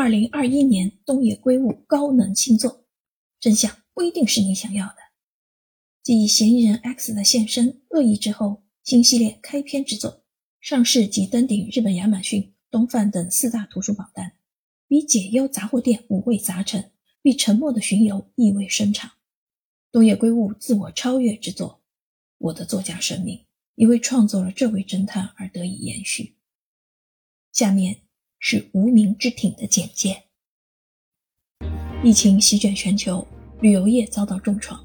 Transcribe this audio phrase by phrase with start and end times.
[0.00, 2.86] 二零二一年东野圭吾高能新作，
[3.38, 4.94] 真相不一定是你想要的。
[6.02, 10.24] 继嫌疑人 X 的现身、恶意之后，新系列开篇之作
[10.58, 14.32] 上市即登顶日本亚马逊、东贩等四大图书榜单，
[14.88, 19.12] 比解忧杂货店五味杂陈，比沉默的巡游意味深长。
[19.92, 21.68] 东野圭吾自我超越之作
[22.38, 23.36] 《我的作家生命》，
[23.74, 26.36] 因为创作了这位侦探而得以延续。
[27.52, 28.00] 下面
[28.42, 30.16] 是无名之挺的简介：
[32.02, 33.24] 疫情席卷全球，
[33.60, 34.82] 旅游业遭到重创。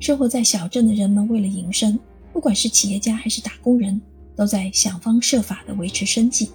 [0.00, 1.96] 生活在小镇的人们为了营生，
[2.32, 4.00] 不管是企业家还是打工人，
[4.34, 6.50] 都在想方设法地维持生计。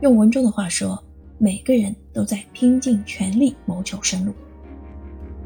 [0.00, 1.00] 用文中的话说，
[1.38, 4.34] 每个人都在拼尽全力谋求生路。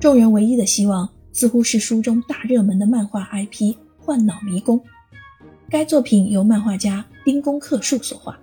[0.00, 4.78] 众人唯一的希望，似乎是书中大热门的漫画 IP《幻脑迷宫》。
[5.69, 8.41] 该作品由漫画家丁公克树所画，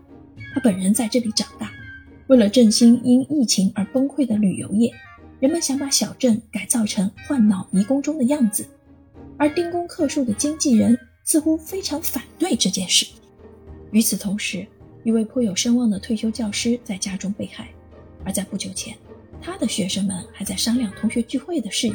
[0.54, 1.71] 他本人在这里长大。
[2.27, 4.94] 为了振兴因疫情而崩溃的旅游业，
[5.40, 8.65] 人们想把小镇改造成换脑迷宫中的样子。
[9.38, 13.05] 而丁公克树的经纪人似乎非常反对这件事。
[13.91, 14.68] 与此同时，
[15.04, 17.70] 一位颇有声望的退休教师在家中被害，
[18.26, 18.94] 而在不久前，
[19.41, 21.94] 他的学生们还在商量同学聚会的事宜。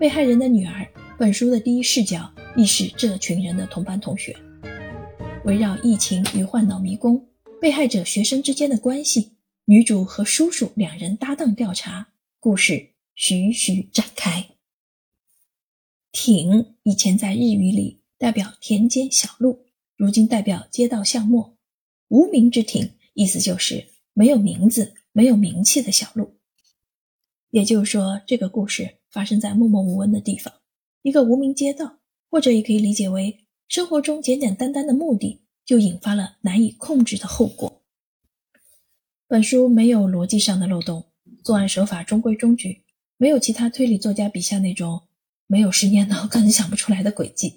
[0.00, 0.86] 被害人的女儿，
[1.18, 4.34] 本书的第一视角亦是这群人的同班同学。
[5.44, 7.22] 围绕疫情与换脑迷宫、
[7.60, 9.30] 被害者学生之间的关系，
[9.68, 14.50] 女主和叔叔两人搭档调查，故事徐徐展开。
[16.12, 21.58] 挺以前在日语里代表田间小路，如今代表街道巷陌。
[22.06, 26.36] 无名之挺意思就是没有名字、没有名气的小路。
[27.50, 30.54] 也就是说，这个故事发生在默默无闻的地方，
[31.02, 31.98] 一个无名街道，
[32.30, 37.82] 或者也可以理解为生活中简简单单的目的就引发了难以控制的后果。
[39.28, 41.04] 本书没有逻辑上的漏洞，
[41.42, 42.82] 作案手法中规中矩，
[43.16, 45.02] 没有其他推理作家笔下那种。
[45.48, 47.54] 没有十年脑根想不出来的诡计，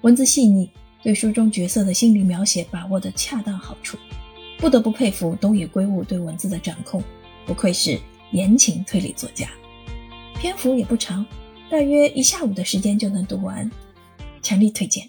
[0.00, 0.70] 文字细腻，
[1.02, 3.98] 对书中角色的心理描写把握的恰当好处，
[4.56, 7.02] 不得不佩服东野圭吾对文字的掌控，
[7.44, 8.00] 不愧是
[8.32, 9.50] 言情推理作家。
[10.38, 11.26] 篇幅也不长，
[11.68, 13.70] 大约一下午的时间就能读完，
[14.40, 15.06] 强力推荐。